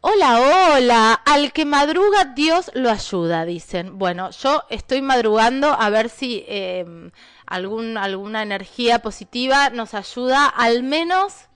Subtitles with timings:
[0.00, 0.40] Hola,
[0.74, 1.14] hola.
[1.14, 4.00] Al que madruga, Dios lo ayuda, dicen.
[4.00, 6.84] Bueno, yo estoy madrugando a ver si eh,
[7.46, 11.48] algún, alguna energía positiva nos ayuda al menos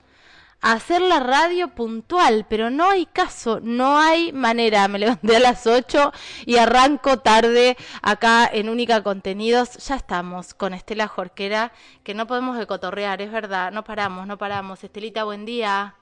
[0.61, 4.87] a hacer la radio puntual, pero no hay caso, no hay manera.
[4.87, 6.13] Me levanté a las 8
[6.45, 9.73] y arranco tarde acá en Única Contenidos.
[9.89, 11.73] Ya estamos con Estela Jorquera,
[12.05, 14.85] que no podemos decotorrear, es verdad, no paramos, no paramos.
[14.85, 15.97] Estelita, buen día.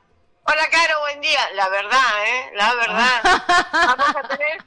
[0.47, 1.41] Hola, Caro, buen día.
[1.55, 2.51] La verdad, ¿eh?
[2.55, 3.67] La verdad.
[3.73, 4.65] Vamos a tener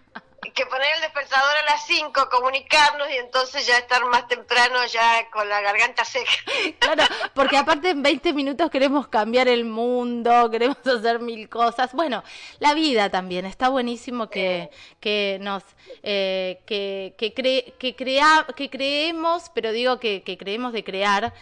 [0.55, 5.29] que poner el despertador a las 5, comunicarnos y entonces ya estar más temprano ya
[5.29, 6.31] con la garganta seca.
[6.79, 7.03] Claro,
[7.35, 11.93] porque aparte en 20 minutos queremos cambiar el mundo, queremos hacer mil cosas.
[11.93, 12.23] Bueno,
[12.57, 13.45] la vida también.
[13.45, 15.63] Está buenísimo que, que nos...
[16.01, 21.33] Eh, que, que, cre, que, crea, que creemos, pero digo que, que creemos de crear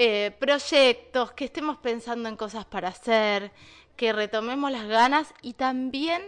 [0.00, 3.50] eh, proyectos, que estemos pensando en cosas para hacer,
[3.96, 6.22] que retomemos las ganas y también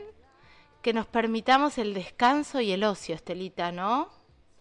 [0.83, 4.11] que nos permitamos el descanso y el ocio, Estelita, ¿no?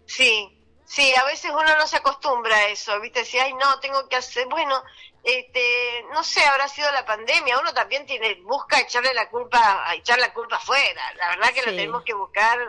[0.05, 3.25] Sí, sí, a veces uno no se acostumbra a eso, ¿viste?
[3.25, 4.79] Si, ay, no, tengo que hacer, bueno,
[5.23, 10.19] este, no sé, habrá sido la pandemia, uno también tiene, busca echarle la culpa, echar
[10.19, 11.65] la culpa afuera, la verdad que sí.
[11.65, 12.59] lo tenemos que buscar,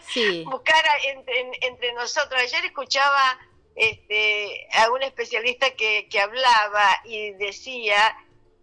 [0.00, 0.42] sí.
[0.50, 2.42] buscar entre, entre nosotros.
[2.42, 3.38] Ayer escuchaba
[3.74, 8.16] este, a un especialista que, que hablaba y decía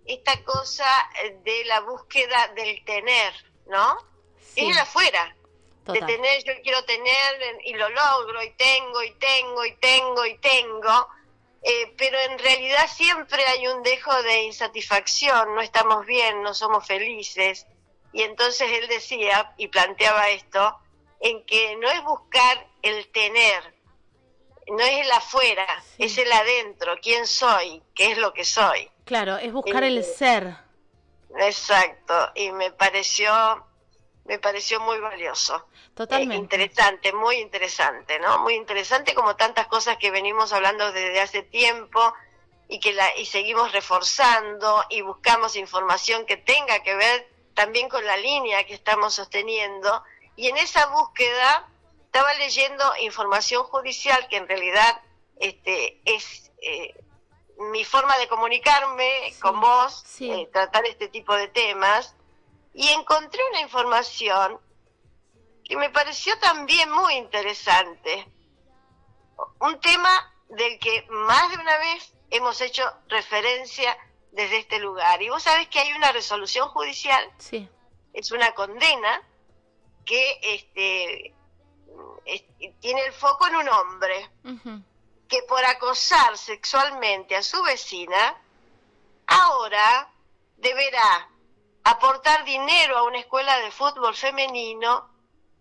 [0.05, 1.09] esta cosa
[1.43, 3.33] de la búsqueda del tener,
[3.67, 3.97] ¿no?
[4.53, 4.61] Sí.
[4.61, 5.35] Es el afuera,
[5.85, 6.05] Total.
[6.05, 10.37] de tener, yo quiero tener y lo logro y tengo y tengo y tengo y
[10.37, 11.07] tengo,
[11.63, 16.85] eh, pero en realidad siempre hay un dejo de insatisfacción, no estamos bien, no somos
[16.85, 17.67] felices.
[18.13, 20.77] Y entonces él decía y planteaba esto,
[21.19, 23.75] en que no es buscar el tener,
[24.71, 26.03] no es el afuera, sí.
[26.03, 28.89] es el adentro, quién soy, qué es lo que soy.
[29.05, 30.55] Claro, es buscar el ser.
[31.37, 33.31] Exacto, y me pareció
[34.25, 35.67] me pareció muy valioso.
[35.93, 36.35] Totalmente.
[36.35, 38.39] Eh, interesante, muy interesante, ¿no?
[38.39, 42.13] Muy interesante como tantas cosas que venimos hablando desde hace tiempo
[42.69, 48.05] y que la y seguimos reforzando y buscamos información que tenga que ver también con
[48.05, 50.03] la línea que estamos sosteniendo
[50.37, 51.67] y en esa búsqueda
[52.13, 55.01] estaba leyendo información judicial que en realidad
[55.37, 56.93] este es eh,
[57.71, 60.29] mi forma de comunicarme sí, con vos, sí.
[60.29, 62.13] eh, tratar este tipo de temas,
[62.73, 64.59] y encontré una información
[65.63, 68.27] que me pareció también muy interesante.
[69.61, 73.97] Un tema del que más de una vez hemos hecho referencia
[74.33, 75.21] desde este lugar.
[75.21, 77.69] Y vos sabés que hay una resolución judicial, sí.
[78.11, 79.25] es una condena
[80.05, 81.35] que este,
[82.25, 82.43] es,
[82.79, 84.29] tiene el foco en un hombre.
[84.43, 84.83] Uh -huh
[85.31, 88.35] que por acosar sexualmente a su vecina,
[89.27, 90.11] ahora
[90.57, 91.29] deberá
[91.85, 95.09] aportar dinero a una escuela de fútbol femenino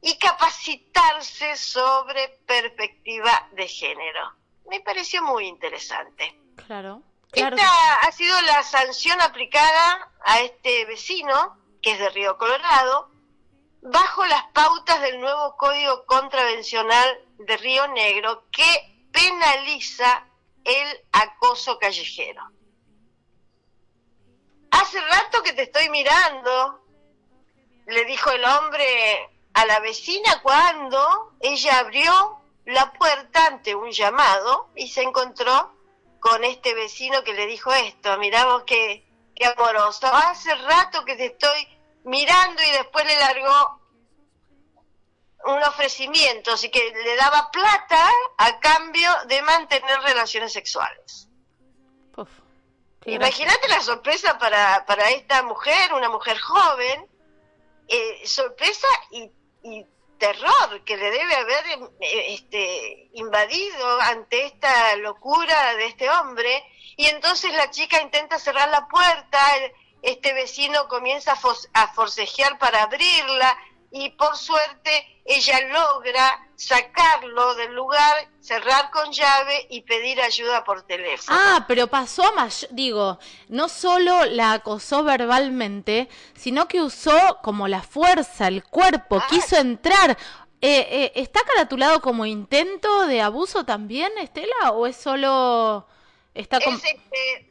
[0.03, 4.33] y capacitarse sobre perspectiva de género.
[4.69, 6.37] Me pareció muy interesante.
[6.67, 7.03] Claro.
[7.31, 7.55] claro.
[7.55, 13.09] Esta ha sido la sanción aplicada a este vecino, que es de Río Colorado,
[13.83, 20.27] bajo las pautas del nuevo Código Contravencional de Río Negro, que penaliza
[20.65, 22.43] el acoso callejero.
[24.71, 26.85] Hace rato que te estoy mirando,
[27.87, 34.71] le dijo el hombre a la vecina cuando ella abrió la puerta ante un llamado
[34.77, 35.75] y se encontró
[36.21, 39.05] con este vecino que le dijo esto, miramos qué,
[39.35, 41.67] qué amoroso, hace rato que te estoy
[42.05, 43.81] mirando y después le largó
[45.45, 51.29] un ofrecimiento, así que le daba plata a cambio de mantener relaciones sexuales.
[53.07, 57.09] Imagínate la sorpresa para, para esta mujer, una mujer joven,
[57.89, 59.31] eh, sorpresa y,
[59.63, 59.87] y,
[60.19, 61.65] terror que le debe haber
[61.99, 66.63] eh, este, invadido ante esta locura de este hombre,
[66.99, 69.41] y entonces la chica intenta cerrar la puerta,
[70.03, 73.57] este vecino comienza a, for a forcejear para abrirla,
[73.91, 80.83] y por suerte ella logra sacarlo del lugar, cerrar con llave y pedir ayuda por
[80.83, 81.37] teléfono.
[81.41, 83.19] Ah, pero pasó más, digo,
[83.49, 89.27] no solo la acosó verbalmente, sino que usó como la fuerza, el cuerpo, ah.
[89.29, 90.17] quiso entrar.
[90.63, 94.73] Eh, eh, ¿Está caratulado como intento de abuso también, Estela?
[94.73, 95.87] ¿O es solo...
[96.35, 96.77] Está como...
[96.77, 97.50] es, este,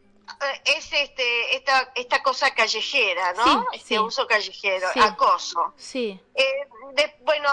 [0.66, 3.44] es este esta esta cosa callejera, ¿no?
[3.72, 4.00] Sí, este sí.
[4.00, 5.00] uso callejero, Sí.
[5.00, 5.74] acoso.
[5.78, 7.50] Sí, Eh, de- bueno,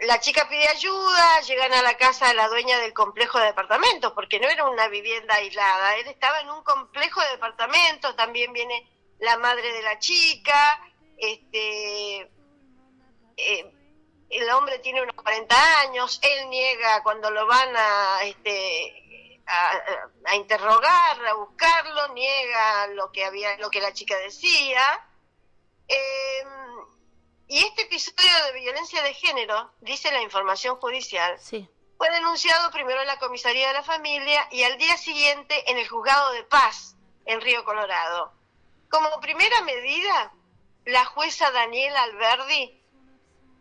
[0.00, 4.12] la chica pide ayuda, llegan a la casa de la dueña del complejo de departamentos,
[4.12, 8.88] porque no era una vivienda aislada, él estaba en un complejo de departamentos, también viene
[9.18, 10.80] la madre de la chica,
[11.18, 12.30] este,
[13.36, 13.72] eh,
[14.30, 19.02] el hombre tiene unos 40 años, él niega cuando lo van a, este,
[19.46, 24.82] a, interrogar, a buscarlo, niega lo que había, lo que la chica decía.
[25.88, 26.48] Em,
[27.48, 33.06] y este episodio de violencia de género, dice la información judicial, fue denunciado primero en
[33.06, 37.40] la comisaría de la familia y al día siguiente en el juzgado de paz en
[37.40, 38.32] Río Colorado.
[38.90, 40.32] Como primera medida,
[40.84, 42.82] la jueza Daniela Alberdi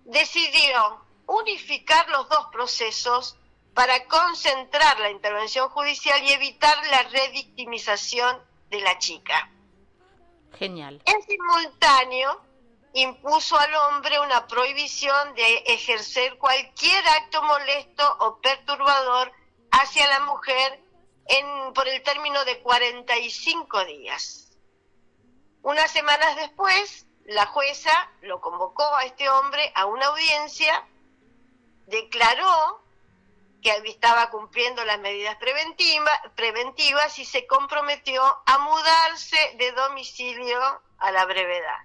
[0.05, 3.37] decidió unificar los dos procesos
[3.75, 9.51] para concentrar la intervención judicial y evitar la revictimización de la chica.
[10.57, 11.01] Genial.
[11.05, 12.41] En simultáneo,
[12.93, 19.33] impuso al hombre una prohibición de ejercer cualquier acto molesto o perturbador
[19.71, 20.81] hacia la mujer
[21.27, 24.57] en, por el término de 45 días.
[25.61, 30.87] Unas semanas después, la jueza lo convocó a este hombre a una audiencia,
[31.87, 32.84] declaró
[33.65, 35.37] que estaba cumpliendo las medidas
[36.35, 40.59] preventivas y se comprometió a mudarse de domicilio
[40.99, 41.79] a la brevedad.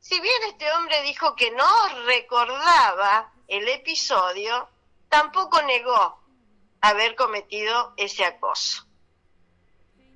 [0.00, 4.70] Si bien este hombre dijo que no recordaba el episodio,
[5.10, 6.18] tampoco negó
[6.80, 8.86] haber cometido ese acoso.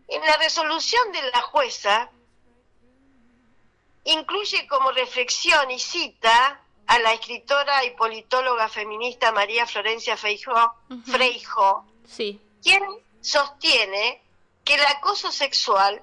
[0.08, 2.10] En la resolución de la jueza
[4.04, 6.61] incluye como reflexión y cita
[6.92, 11.86] a la escritora y politóloga feminista María Florencia Freijo,
[12.62, 12.82] quien
[13.22, 14.22] sostiene
[14.62, 16.02] que el acoso sexual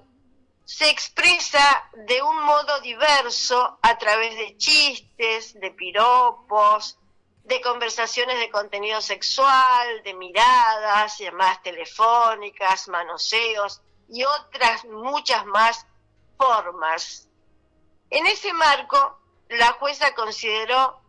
[0.65, 1.61] se expresa
[2.07, 6.97] de un modo diverso a través de chistes, de piropos,
[7.43, 15.85] de conversaciones de contenido sexual, de miradas, llamadas telefónicas, manoseos y otras muchas más
[16.35, 17.27] formas.
[18.09, 19.18] En ese marco,
[19.49, 21.01] la jueza consideró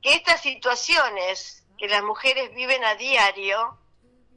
[0.00, 3.78] que estas situaciones que las mujeres viven a diario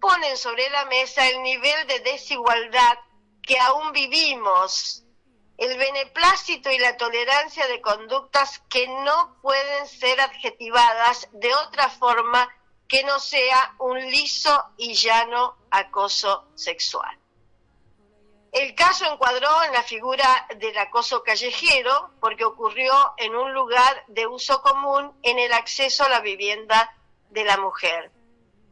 [0.02, 2.98] ponen sobre la mesa el nivel de desigualdad
[3.42, 5.04] que aún vivimos,
[5.58, 12.50] el beneplácito y la tolerancia de conductas que no pueden ser adjetivadas de otra forma
[12.88, 17.23] que no sea un liso y llano acoso sexual.
[18.54, 24.28] El caso encuadró en la figura del acoso callejero porque ocurrió en un lugar de
[24.28, 26.96] uso común en el acceso a la vivienda
[27.32, 28.12] de la mujer.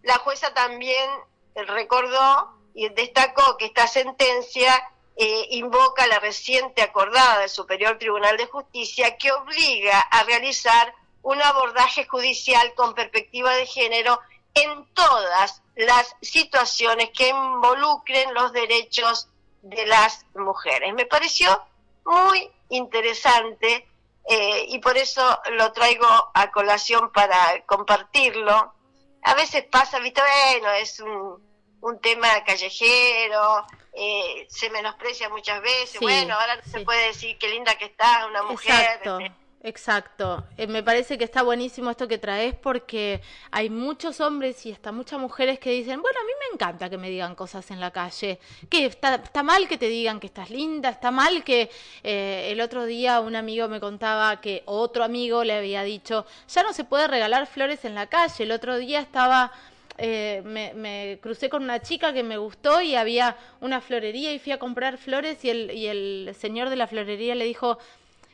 [0.03, 1.09] La jueza también
[1.55, 4.71] recordó y destacó que esta sentencia
[5.15, 10.93] eh, invoca la reciente acordada del Superior Tribunal de Justicia que obliga a realizar
[11.23, 14.19] un abordaje judicial con perspectiva de género
[14.53, 19.27] en todas las situaciones que involucren los derechos
[19.61, 20.93] de las mujeres.
[20.93, 21.61] Me pareció
[22.05, 23.87] muy interesante
[24.27, 28.73] eh, y por eso lo traigo a colación para compartirlo.
[29.23, 31.43] A veces pasa, viste, bueno, es un,
[31.81, 37.49] un tema callejero, eh, se menosprecia muchas veces, bueno, ahora no se puede decir qué
[37.49, 39.01] linda que está una mujer.
[39.63, 43.21] Exacto, eh, me parece que está buenísimo esto que traes porque
[43.51, 46.97] hay muchos hombres y hasta muchas mujeres que dicen, bueno, a mí me encanta que
[46.97, 48.39] me digan cosas en la calle,
[48.71, 51.69] que está, mal que te digan que estás linda, está mal que
[52.01, 56.63] eh, el otro día un amigo me contaba que otro amigo le había dicho, ya
[56.63, 59.51] no se puede regalar flores en la calle, el otro día estaba...
[59.97, 64.39] Eh, me, me, crucé con una chica que me gustó y había una florería y
[64.39, 67.77] fui a comprar flores y el, y el señor de la florería le dijo,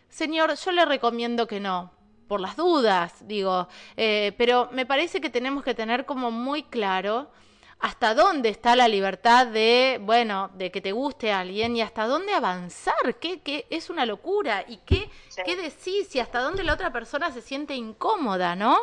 [0.10, 1.92] Señor, yo le recomiendo que no,
[2.28, 7.32] por las dudas, digo, eh, pero me parece que tenemos que tener como muy claro
[7.80, 12.08] hasta dónde está la libertad de, bueno, de que te guste a alguien y hasta
[12.08, 15.10] dónde avanzar, que, es una locura y qué,
[15.46, 18.78] qué decís y hasta dónde la otra persona se siente incómoda, ¿no?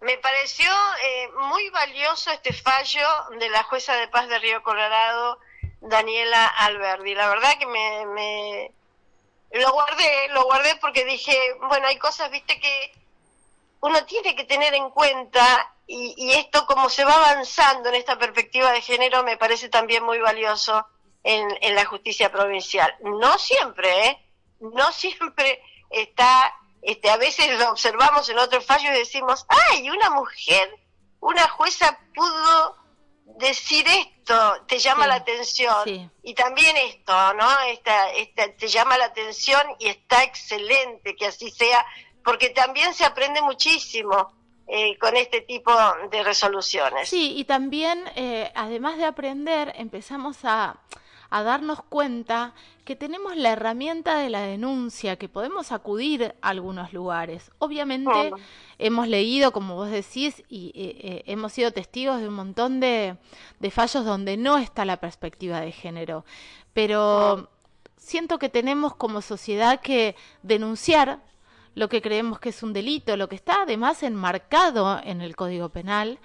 [0.00, 0.70] Me pareció
[1.04, 3.06] eh, muy valioso este fallo
[3.38, 5.38] de la jueza de paz de Río Colorado,
[5.80, 7.14] Daniela Alberdi.
[7.14, 8.70] La verdad que me
[9.52, 11.36] lo guardé, lo guardé porque dije,
[11.68, 12.92] bueno, hay cosas, viste, que
[13.80, 18.70] uno tiene que tener en cuenta y, esto como se va avanzando en esta perspectiva
[18.70, 20.86] de género me parece también muy valioso
[21.24, 22.94] en, en la justicia provincial.
[23.00, 24.26] No siempre, ¿eh?
[24.60, 30.10] No siempre está, este, a veces lo observamos en otros fallos y decimos, ay, una
[30.10, 30.78] mujer,
[31.18, 32.76] una jueza pudo
[33.50, 34.34] decir esto
[34.66, 37.48] te llama la atención y también esto, ¿no?
[37.68, 41.84] Esta, esta, te llama la atención y está excelente que así sea,
[42.24, 44.32] porque también se aprende muchísimo
[44.68, 45.72] eh, con este tipo
[46.10, 47.08] de resoluciones.
[47.08, 50.76] Sí, y también, eh, además de aprender, empezamos a,
[51.28, 52.54] a darnos cuenta
[52.84, 57.50] que tenemos la herramienta de la denuncia, que podemos acudir a algunos lugares.
[57.58, 58.32] Obviamente
[58.80, 63.16] hemos leído, como vos decís, y eh, eh, hemos sido testigos de un montón de,
[63.58, 66.24] de, fallos donde no está la perspectiva de género,
[66.72, 67.50] pero
[67.96, 71.20] siento que tenemos como sociedad que denunciar
[71.74, 75.68] lo que creemos que es un delito, lo que está además enmarcado en el Código
[75.68, 76.18] Penal,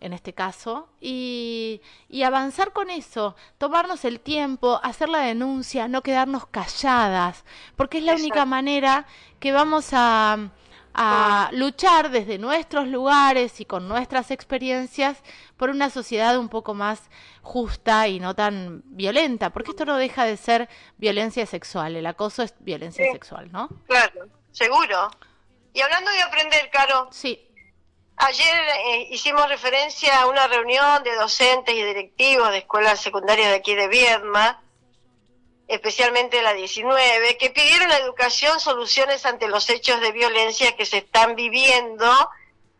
[0.00, 1.80] en este caso, y,
[2.24, 7.44] avanzar con eso, tomarnos el tiempo, hacer la denuncia, no quedarnos calladas,
[7.76, 9.06] porque es la única manera
[9.38, 10.50] que vamos a,
[10.94, 15.22] a luchar desde nuestros lugares y con nuestras experiencias
[15.56, 20.24] por una sociedad un poco más justa y no tan violenta, porque esto no deja
[20.24, 20.68] de ser
[20.98, 23.68] violencia sexual, el acoso es violencia sexual, ¿no?
[23.86, 25.10] Claro, seguro.
[25.72, 27.08] Y hablando de aprender, Caro.
[27.10, 27.48] Sí.
[28.16, 28.54] Ayer
[28.86, 33.74] eh, hicimos referencia a una reunión de docentes y directivos de escuelas secundarias de aquí
[33.74, 34.62] de Viedma,
[35.74, 40.98] especialmente la 19, que pidieron a educación soluciones ante los hechos de violencia que se
[40.98, 42.30] están viviendo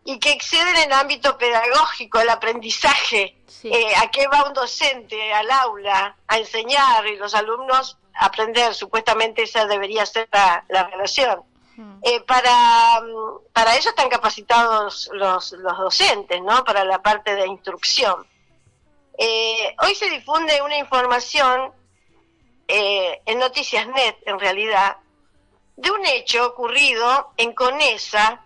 [0.04, 3.36] y que exceden el ámbito pedagógico, el aprendizaje.
[3.64, 8.74] Eh, ¿A qué va un docente al aula a enseñar y los alumnos a aprender?
[8.74, 11.44] Supuestamente esa debería ser la relación.
[12.02, 16.64] Eh, para, mm, para eso están capacitados los, los docentes, ¿no?
[16.64, 18.26] Para la parte de instrucción.
[19.18, 21.72] Eh, hoy se difunde una información
[22.68, 24.96] eh, en Noticias Net, en realidad,
[25.76, 28.44] de un hecho ocurrido en Conesa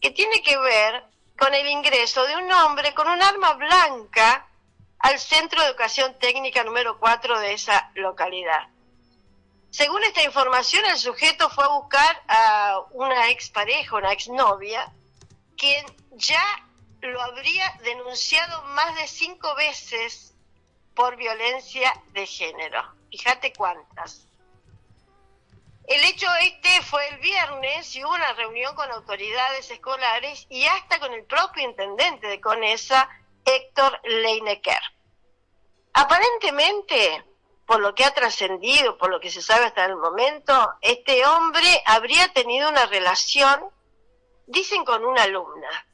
[0.00, 1.04] que tiene que ver
[1.38, 4.46] con el ingreso de un hombre con un arma blanca
[4.98, 8.68] al Centro de Educación Técnica número 4 de esa localidad.
[9.70, 14.92] Según esta información, el sujeto fue a buscar a una expareja, una exnovia,
[15.56, 16.44] quien ya
[17.00, 20.34] lo habría denunciado más de cinco veces
[20.94, 22.82] por violencia de género.
[23.16, 24.26] Fíjate cuántas.
[25.86, 30.98] El hecho este fue el viernes y hubo una reunión con autoridades escolares y hasta
[30.98, 33.08] con el propio intendente de CONESA,
[33.44, 34.80] Héctor Leinecker.
[35.92, 37.24] Aparentemente,
[37.66, 41.68] por lo que ha trascendido, por lo que se sabe hasta el momento, este hombre
[41.86, 43.60] habría tenido una relación,
[44.48, 45.86] dicen, con una alumna.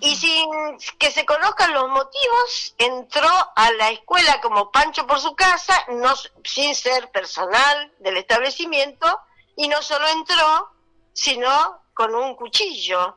[0.00, 0.50] Y sin
[0.98, 6.14] que se conozcan los motivos, entró a la escuela como Pancho por su casa, no,
[6.44, 9.18] sin ser personal del establecimiento,
[9.56, 10.70] y no solo entró,
[11.14, 13.16] sino con un cuchillo.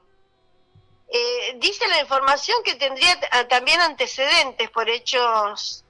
[1.09, 5.83] Eh, dice la información que tendría también antecedentes por hechos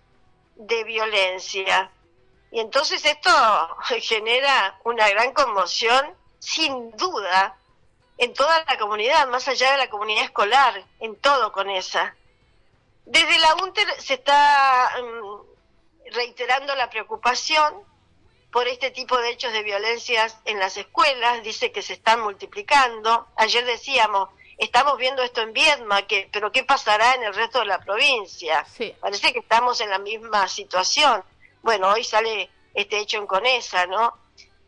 [0.56, 1.92] de violencia.
[2.52, 3.30] Y entonces esto
[4.02, 7.56] genera una gran conmoción, sin duda,
[8.22, 12.16] en toda la comunidad, más allá de la comunidad escolar, en todo con esa.
[13.04, 17.84] Desde la UNTER se está mm, reiterando la preocupación
[18.52, 23.28] por este tipo de hechos de violencias en las escuelas, dice que se están multiplicando.
[23.38, 27.66] Ayer decíamos, estamos viendo esto en Viedma, que, pero ¿qué pasará en el resto de
[27.66, 28.64] la provincia?
[29.00, 31.24] Parece que estamos en la misma situación.
[31.64, 34.16] Bueno, hoy sale este hecho en Conesa, ¿no?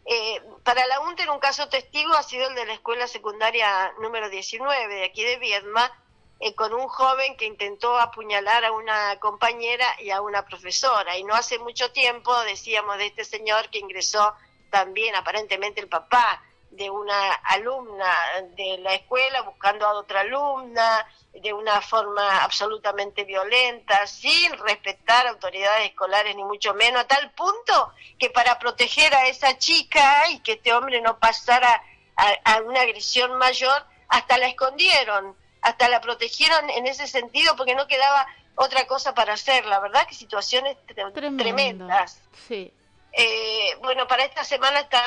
[0.06, 4.30] Eh, para la UNTER un caso testigo ha sido el de la escuela secundaria número
[4.30, 5.92] 19 de aquí de Viedma,
[6.40, 11.18] eh, con un joven que intentó apuñalar a una compañera y a una profesora.
[11.18, 14.34] Y no hace mucho tiempo decíamos de este señor que ingresó
[14.70, 16.42] también aparentemente el papá
[16.76, 18.12] de una alumna
[18.56, 25.90] de la escuela buscando a otra alumna de una forma absolutamente violenta, sin respetar autoridades
[25.90, 30.54] escolares ni mucho menos, a tal punto que para proteger a esa chica y que
[30.54, 31.84] este hombre no pasara
[32.16, 37.88] a, una agresión mayor, hasta la escondieron, hasta la protegieron en ese sentido porque no
[37.88, 40.78] quedaba otra cosa para hacer, la verdad que situaciones
[41.16, 42.22] tremendas.
[42.48, 42.72] Sí.
[43.16, 45.04] Eh, bueno, para esta semana está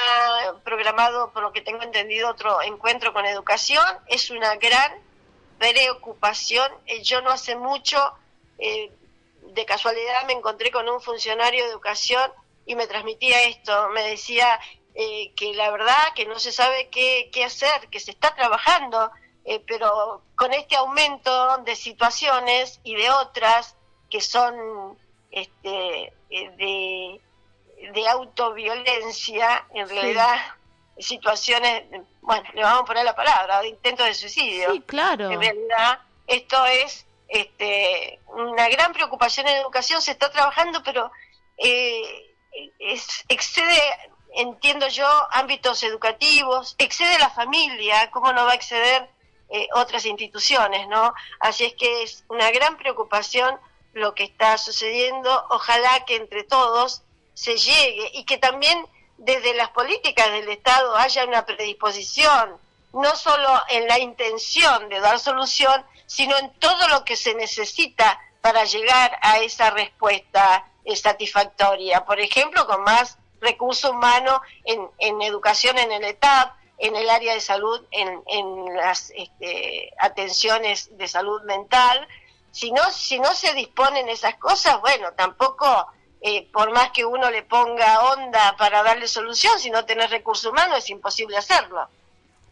[0.62, 3.84] programado, por lo que tengo entendido, otro encuentro con educación.
[4.06, 4.92] Es una gran
[5.58, 6.70] preocupación.
[6.86, 7.98] Eh, yo no hace mucho,
[8.58, 8.92] eh,
[9.42, 12.30] de casualidad, me encontré con un funcionario de educación
[12.64, 13.88] y me transmitía esto.
[13.88, 14.60] Me decía
[15.36, 19.10] que la verdad que no se sabe qué, qué hacer, que se está trabajando,
[19.66, 23.76] pero con este aumento de situaciones y de otras
[24.08, 24.98] que son
[25.30, 27.20] este, de
[27.96, 30.36] de autoviolencia, en realidad
[30.98, 31.84] situaciones,
[32.20, 34.72] bueno, le vamos a poner la palabra, de intento de suicidio.
[34.72, 35.30] Sí, claro.
[35.30, 41.10] En realidad esto es este, una gran preocupación en educación, se está trabajando, pero
[41.56, 42.34] eh,
[42.78, 43.80] es, excede,
[44.34, 49.08] entiendo yo, ámbitos educativos, excede la familia, ¿cómo no va a exceder
[49.48, 51.14] eh, otras instituciones, no?
[51.40, 53.58] Así es que es una gran preocupación
[53.94, 57.05] lo que está sucediendo, ojalá que entre todos
[57.36, 58.86] se llegue y que también
[59.18, 62.56] desde las políticas del Estado haya una predisposición,
[62.94, 68.18] no solo en la intención de dar solución, sino en todo lo que se necesita
[68.40, 72.06] para llegar a esa respuesta satisfactoria.
[72.06, 77.34] Por ejemplo, con más recurso humano en, en educación en el ETAP, en el área
[77.34, 82.08] de salud, en, en las este, atenciones de salud mental.
[82.50, 85.86] Si no, si no se disponen esas cosas, bueno, tampoco,
[86.20, 90.50] eh, por más que uno le ponga onda para darle solución, si no tenés recurso
[90.50, 91.88] humano, es imposible hacerlo.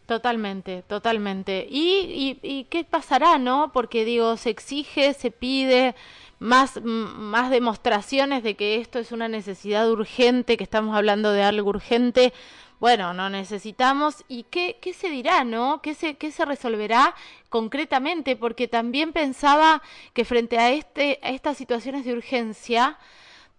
[0.06, 1.66] Totalmente, totalmente.
[1.68, 3.70] ¿Y, y, y qué pasará, no?
[3.72, 5.94] Porque digo, se exige, se pide
[6.38, 11.70] más, más demostraciones de que esto es una necesidad urgente, que estamos hablando de algo
[11.70, 12.34] urgente.
[12.80, 14.24] Bueno, no necesitamos.
[14.28, 15.80] ¿Y qué, qué se dirá, no?
[15.80, 17.14] ¿Qué se, ¿Qué se resolverá
[17.48, 18.36] concretamente?
[18.36, 19.80] Porque también pensaba
[20.12, 22.98] que frente a, este, a estas situaciones de urgencia,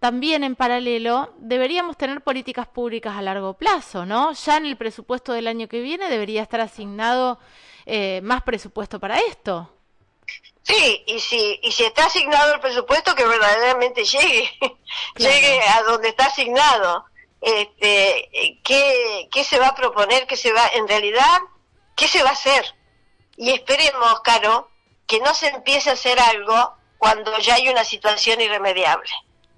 [0.05, 4.33] también en paralelo deberíamos tener políticas públicas a largo plazo, ¿no?
[4.33, 7.39] Ya en el presupuesto del año que viene debería estar asignado
[7.87, 9.67] eh, más presupuesto para esto.
[10.61, 14.47] Sí, y si, y si está asignado el presupuesto, que verdaderamente llegue,
[15.15, 17.05] llegue a donde está asignado.
[17.41, 20.27] Este, ¿qué, ¿Qué se va a proponer?
[20.27, 21.39] ¿Qué se va, en realidad,
[21.95, 22.63] qué se va a hacer?
[23.37, 24.69] Y esperemos, Caro,
[25.07, 29.09] que no se empiece a hacer algo cuando ya hay una situación irremediable.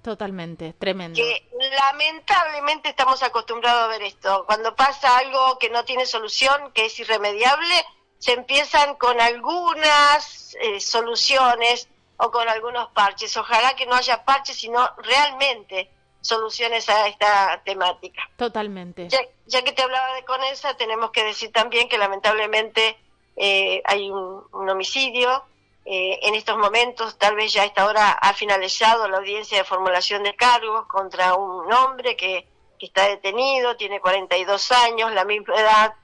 [0.08, 1.16] Totalmente, tremendo.
[1.16, 1.46] Que
[1.76, 4.44] lamentablemente estamos acostumbrados a ver esto.
[4.46, 7.74] Cuando pasa algo que no tiene solución, que es irremediable,
[8.16, 13.36] se empiezan con algunas eh, soluciones o con algunos parches.
[13.36, 15.90] Ojalá que no haya parches, sino realmente
[16.22, 18.22] soluciones a esta temática.
[18.38, 19.08] Totalmente.
[19.10, 22.96] Ya, que te hablaba de Conesa, tenemos que decir también que lamentablemente
[23.36, 25.44] eh, hay un, un homicidio
[25.90, 29.64] eh, en estos momentos, tal vez ya a esta hora ha finalizado la audiencia de
[29.64, 32.46] formulación de cargos contra un hombre que,
[32.78, 35.94] que está detenido, tiene 42 años, la misma edad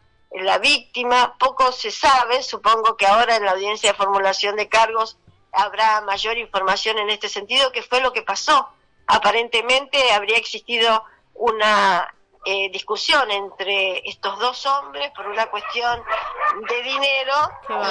[0.43, 5.17] la víctima, poco se sabe, supongo que ahora en la audiencia de formulación de cargos
[5.53, 8.69] habrá mayor información en este sentido, que fue lo que pasó.
[9.07, 12.14] Aparentemente habría existido una
[12.45, 16.03] eh, discusión entre estos dos hombres por una cuestión
[16.69, 17.35] de dinero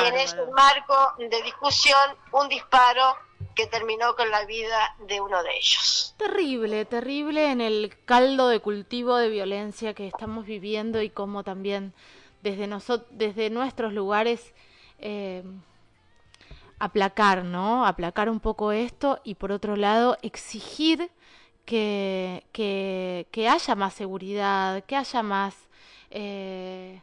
[0.03, 3.15] y en ese marco de discusión un disparo
[3.55, 6.15] que terminó con la vida de uno de ellos.
[6.17, 11.93] Terrible, terrible en el caldo de cultivo de violencia que estamos viviendo y cómo también
[12.41, 12.69] desde,
[13.11, 14.53] desde nuestros lugares
[14.99, 15.43] eh,
[16.79, 17.85] aplacar, ¿no?
[17.85, 21.09] Aplacar un poco esto y por otro lado exigir
[21.65, 25.55] que, que, que haya más seguridad, que haya más,
[26.09, 27.01] eh,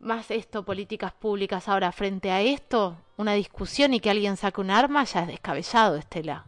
[0.00, 1.68] más esto, políticas públicas.
[1.68, 5.96] Ahora, frente a esto, una discusión y que alguien saque un arma ya es descabellado,
[5.96, 6.44] Estela.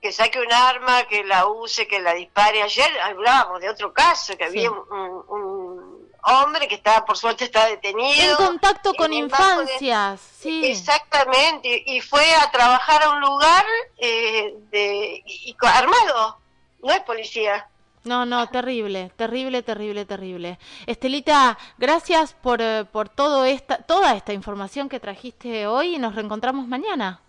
[0.00, 2.62] Que saque un arma, que la use, que la dispare.
[2.62, 5.89] Ayer hablábamos de otro caso, que había un, un,
[6.22, 8.30] hombre que está, por suerte, está detenido.
[8.30, 10.64] En contacto con infancias, sí.
[10.66, 13.64] Exactamente, y fue a trabajar a un lugar
[13.98, 16.40] eh, de, y, y armado
[16.82, 17.66] no es policía.
[18.02, 20.58] No, no, terrible, terrible, terrible, terrible.
[20.86, 26.14] Estelita, gracias por, eh, por todo esta, toda esta información que trajiste hoy y nos
[26.14, 27.20] reencontramos mañana.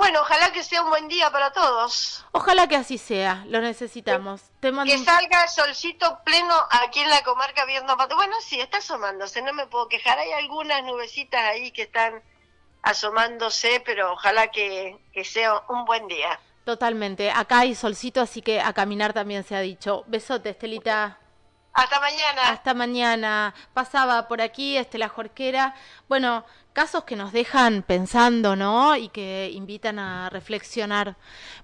[0.00, 2.24] Bueno, ojalá que sea un buen día para todos.
[2.32, 4.40] Ojalá que así sea, lo necesitamos.
[4.58, 4.90] Te mando...
[4.90, 7.94] Que salga solcito pleno aquí en la comarca viendo...
[8.16, 10.18] Bueno, sí, está asomándose, no me puedo quejar.
[10.18, 12.22] Hay algunas nubecitas ahí que están
[12.80, 16.40] asomándose, pero ojalá que, que sea un buen día.
[16.64, 17.30] Totalmente.
[17.30, 20.04] Acá hay solcito, así que a caminar también se ha dicho.
[20.06, 21.18] Besote, Estelita.
[21.72, 22.48] Hasta mañana.
[22.48, 23.54] Hasta mañana.
[23.72, 25.74] Pasaba por aquí Estela Jorquera.
[26.08, 28.96] Bueno, casos que nos dejan pensando, ¿no?
[28.96, 31.16] Y que invitan a reflexionar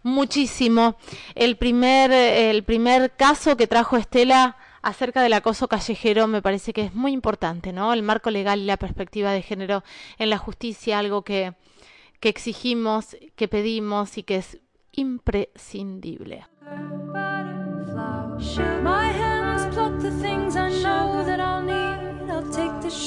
[0.03, 0.97] muchísimo.
[1.35, 6.85] El primer, el primer caso que trajo Estela acerca del acoso callejero me parece que
[6.85, 7.93] es muy importante, ¿no?
[7.93, 9.83] El marco legal y la perspectiva de género
[10.19, 11.55] en la justicia, algo que,
[12.21, 14.59] que exigimos, que pedimos y que es
[14.93, 16.47] imprescindible.
[20.07, 20.66] the things I